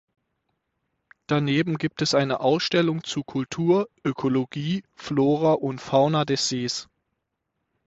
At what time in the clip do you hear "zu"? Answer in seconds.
3.03-3.23